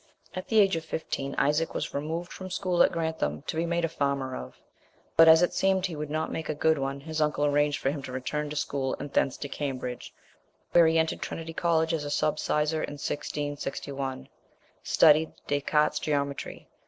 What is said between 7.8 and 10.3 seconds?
him to return to school and thence to Cambridge,